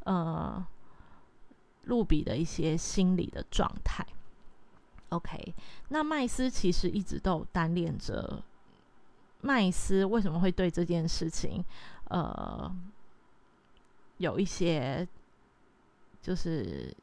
[0.05, 0.67] 呃，
[1.83, 4.03] 露比的一些心理的状态。
[5.11, 5.55] OK，
[5.91, 8.43] 那麦斯其实一直都有单恋着，
[9.43, 11.63] 麦斯为什么会对这件事情
[12.09, 12.75] 呃
[14.17, 15.07] 有一些？
[16.23, 16.95] 就是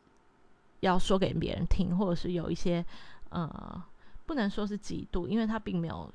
[0.79, 2.83] 要说给别人听，或者是有一些
[3.29, 3.83] 呃，
[4.25, 6.09] 不能说是嫉妒，因为他并没有，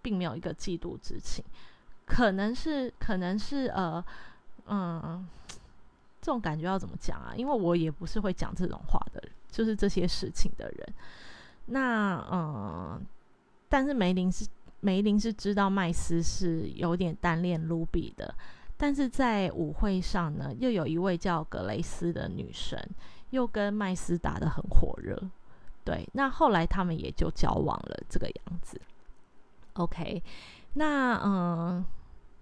[0.00, 1.44] 并没有一个嫉妒之情，
[2.06, 4.02] 可能是，可能是呃，
[4.66, 5.26] 嗯，
[6.20, 7.34] 这种感觉要怎么讲啊？
[7.36, 9.20] 因为我也不是会讲这种话的，
[9.50, 10.94] 就是这些事情的人。
[11.66, 13.04] 那嗯，
[13.68, 14.46] 但是梅林是
[14.80, 18.32] 梅林是知道麦斯是有点单恋卢比的。
[18.80, 22.80] 但是在舞会上呢，又有一位叫格雷斯的女生，
[23.30, 25.20] 又跟麦斯打得很火热。
[25.84, 28.80] 对，那后来他们也就交往了，这个样子。
[29.72, 30.22] OK，
[30.74, 31.84] 那嗯，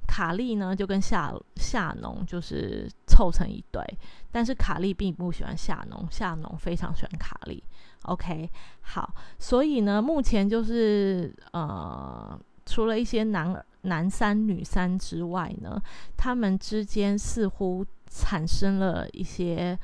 [0.07, 3.83] 卡利呢就跟夏夏农就是凑成一对，
[4.31, 7.65] 但是卡利并不喜欢夏农，夏农非常喜欢卡利。
[8.03, 8.51] OK，
[8.83, 13.65] 好，所以呢，目前就是呃，除了一些男。
[13.87, 15.83] 男三女三之外呢，
[16.17, 19.79] 他们之间似乎产生了一些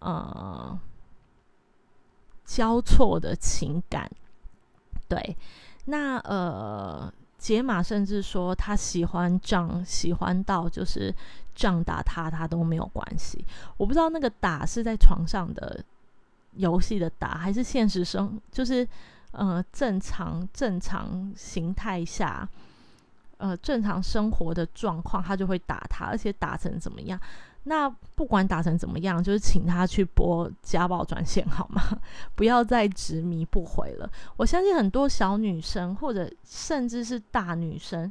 [0.00, 0.78] 呃
[2.44, 4.10] 交错的情感。
[5.08, 5.36] 对，
[5.86, 11.14] 那呃，杰玛甚至说他喜欢仗，喜欢到就是
[11.54, 13.44] 仗打他，他都没有关系。
[13.76, 15.82] 我不知道那个打是在床上的
[16.54, 18.86] 游戏的打，还是现实生，就是
[19.32, 22.46] 呃正常正常形态下。
[23.38, 27.18] 呃正常生活的状况，他就会打他，而且打成怎么样？
[27.64, 31.82] 那不管打成怎么样，就是请他去拨家暴专线好吗？
[32.34, 34.10] 不要再执迷不悔了。
[34.36, 38.10] 我相信很多小女生或者甚至是大女生，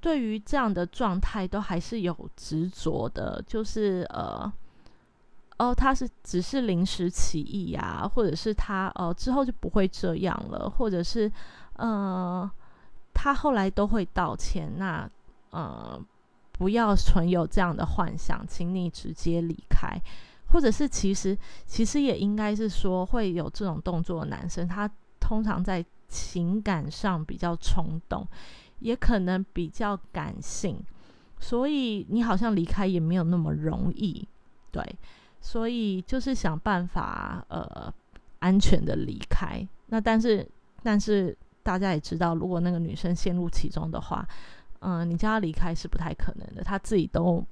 [0.00, 4.50] 对于这样的状态都还是有执着的，就是呃，
[5.58, 11.30] 哦，他是只是临时起意呀，或者是他呃之后就不会这样了，或者是
[11.74, 12.50] 呃
[13.14, 15.08] 他后来都会道歉，那
[15.50, 16.04] 呃。
[16.56, 20.00] 不要存有这样的幻想，请你直接离开，
[20.46, 21.36] 或者是其实
[21.66, 24.88] 其实也应该是说会有这种动作的男生，他
[25.18, 28.24] 通常在情感上比较冲动，
[28.78, 30.80] 也可能比较感性，
[31.40, 34.26] 所以你好像离开也没有那么容易，
[34.70, 34.80] 对，
[35.40, 37.92] 所以就是想办法呃
[38.38, 39.66] 安全的离开。
[39.86, 40.48] 那但是
[40.84, 44.24] 但是大家也知道，如果那个女生陷入其中的话。
[44.86, 47.42] 嗯，你叫她离开是不太可能的，她自己都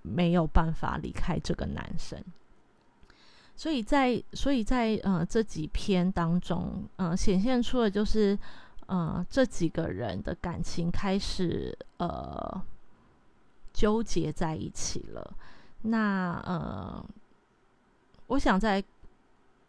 [0.00, 2.18] 没有办法离开这个男生。
[3.54, 8.38] 所以在所以在呃这几篇当中，嗯，显现出的就是，
[8.86, 12.62] 呃，这几个人的感情开始呃
[13.74, 15.34] 纠结在一起了。
[15.82, 17.04] 那呃，
[18.28, 18.82] 我想在。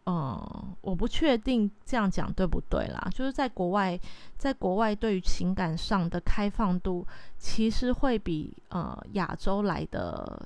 [0.06, 3.08] 嗯，我不确定这样讲对不对啦。
[3.14, 3.98] 就是在国外，
[4.38, 7.08] 在国外对于情感上的开放度，
[7.38, 10.46] 其实会比呃亚洲来的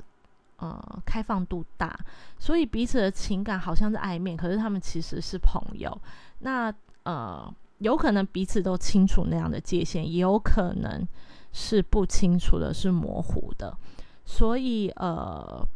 [0.58, 2.00] 呃开放度大。
[2.38, 6.00] 所以彼此的情感好像是暧昧，可是他们其实是朋友。
[6.40, 6.72] 那
[7.02, 11.08] 呃，有可能彼此都清楚那样的界限，也有可能
[11.52, 13.76] 是不清楚的，是模糊的。
[14.24, 15.68] 所以呃。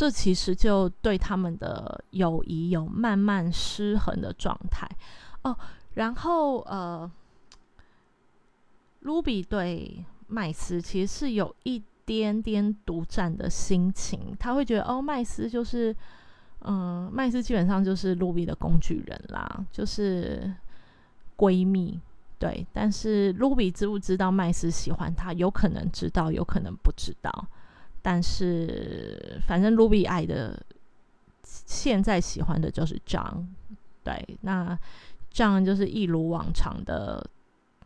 [0.00, 4.88] 这其实就对他们的友谊有慢慢失衡的状态
[5.42, 5.54] 哦。
[5.92, 7.10] 然后呃，
[9.00, 15.94] 卢比对麦斯其实是有一点点独占的心情，他会觉得哦，麦斯就是
[16.60, 20.50] 嗯，麦斯基本上就是卢比的工具人啦，就是
[21.36, 22.00] 闺蜜
[22.38, 22.66] 对。
[22.72, 25.34] 但是卢比知不知道麦斯喜欢他？
[25.34, 27.46] 有可能知道，有可能不知道。
[28.02, 30.58] 但是，反正 Ruby 爱的，
[31.42, 33.44] 现在喜欢的就是 John，
[34.02, 34.78] 对，那
[35.32, 37.28] John 就是一如往常的，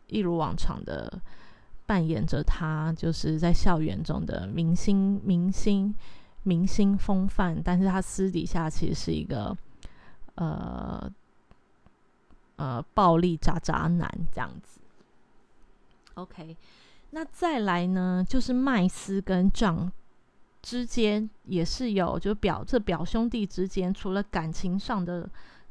[0.07, 1.21] 一如往常的
[1.85, 5.93] 扮演着他就是在校园中的明星、明星、
[6.43, 9.55] 明星风范，但是他私底下其实是一个，
[10.35, 11.11] 呃，
[12.55, 14.79] 呃，暴力渣渣男这样子。
[16.13, 16.55] OK，
[17.09, 19.91] 那再来呢，就是麦斯跟张。
[20.65, 25.29] 之间也是有，就表这表兄弟之间，除了感情上的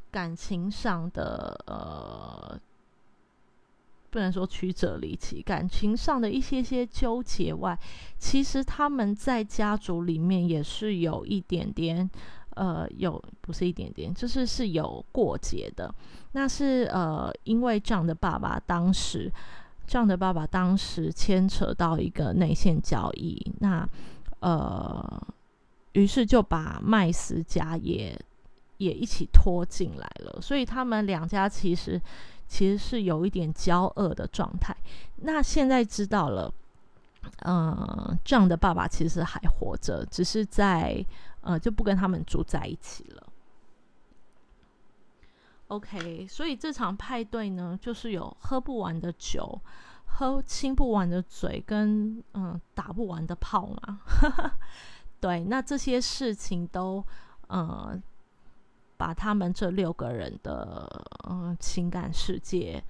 [0.08, 2.56] 感情上的呃，
[4.08, 7.76] 不能说曲折离奇，感情上的一些些纠结外，
[8.18, 12.08] 其实他们在家族里面也是有一点点
[12.50, 15.92] 呃，有不是一点点，就是是有过节的。
[16.30, 19.28] 那是呃，因为这样的爸爸当时
[19.88, 23.88] 这样的爸爸当时牵扯到一个内线交易，那。
[24.44, 25.26] 呃，
[25.92, 28.14] 于是就把麦斯家也
[28.76, 31.98] 也一起拖进来了，所以他们两家其实
[32.46, 34.76] 其实是有一点交恶的状态。
[35.16, 36.52] 那现在知道了，
[37.46, 41.02] 嗯，这样的爸爸其实还活着，只是在
[41.40, 43.26] 呃就不跟他们住在一起了。
[45.68, 49.58] OK，所以这场派对呢，就是有喝不完的酒。
[50.16, 54.00] 喝亲不完的嘴，跟嗯打不完的炮嘛，
[55.20, 57.04] 对，那这些事情都
[57.48, 58.00] 呃
[58.96, 60.88] 把他们这六个人的
[61.28, 62.82] 嗯情感世界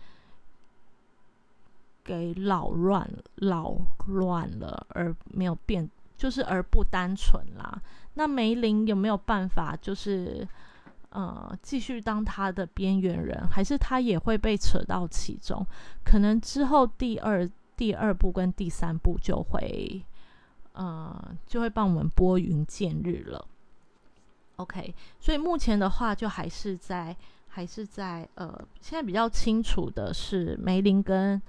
[2.03, 3.75] 给扰乱、扰
[4.07, 7.81] 乱了，而没有变，就是而不单纯啦。
[8.15, 10.47] 那梅林有没有办法，就是？
[11.15, 15.65] 呃，继续当他的边缘人，还是他也会被扯到其中？
[16.05, 20.05] 可能之后第二第二部跟第三部就会，
[20.73, 23.47] 呃，就会帮我们拨云见日了。
[24.57, 27.15] OK，所以目前的话，就还是在
[27.47, 31.41] 还是在呃，现在比较清楚的是梅林跟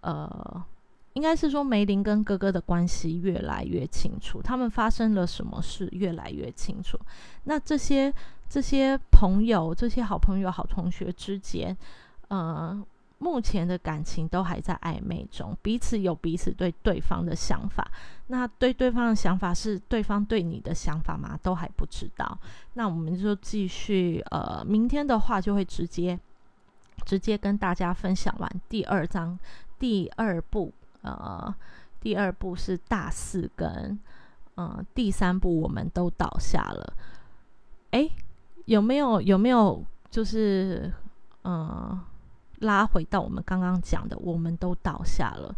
[0.00, 0.64] 呃，
[1.12, 6.98] 应该是说梅林跟哥哥的关系越来越清楚，他们发生了什么事越来越清楚。
[7.44, 8.12] 那这些。
[8.48, 11.76] 这些朋友，这些好朋友、好同学之间，
[12.28, 12.80] 呃，
[13.18, 17.90] 目前的感情都还在暧昧中，彼此有彼此对对方的想法。
[18.28, 21.38] 那对对方的想法是对方对你的想法吗？
[21.42, 22.38] 都还不知道。
[22.74, 26.18] 那我们就继续，呃，明天的话就会直接
[27.04, 29.38] 直接跟大家分享完第二章
[29.78, 30.72] 第二部，
[31.02, 31.54] 呃，
[32.00, 33.98] 第二部是大四跟
[34.56, 36.94] 嗯第三部我们都倒下了。
[37.90, 38.08] 哎，
[38.66, 40.92] 有没有有没有就是
[41.42, 42.00] 嗯
[42.60, 45.54] 拉回到我们刚刚讲的，我们都倒下了，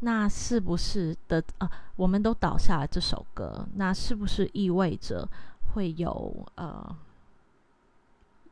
[0.00, 1.70] 那是不是的啊？
[1.96, 5.28] 我们都倒下了这首歌，那是不是意味着
[5.72, 6.96] 会有呃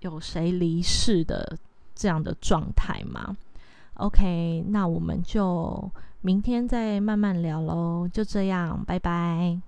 [0.00, 1.56] 有谁离世的？
[2.00, 3.36] 这样的状态吗
[3.94, 5.90] ？OK，那我们就
[6.20, 8.06] 明天再慢慢聊喽。
[8.06, 9.60] 就这样，拜拜。